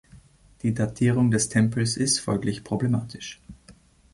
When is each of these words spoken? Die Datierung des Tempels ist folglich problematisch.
Die 0.63 0.73
Datierung 0.73 1.29
des 1.29 1.49
Tempels 1.49 1.95
ist 1.95 2.21
folglich 2.21 2.63
problematisch. 2.63 3.39